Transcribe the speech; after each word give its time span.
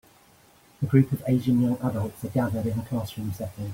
A 0.81 0.85
group 0.87 1.11
of 1.11 1.21
Asian 1.27 1.61
young 1.61 1.77
adults 1.79 2.25
are 2.25 2.29
gathered 2.29 2.65
in 2.65 2.79
a 2.79 2.85
classroom 2.85 3.31
setting. 3.33 3.69